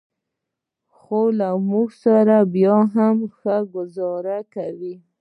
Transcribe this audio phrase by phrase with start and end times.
[0.97, 4.95] خو له موږ سره بیا هم ښه ګوزاره کوي.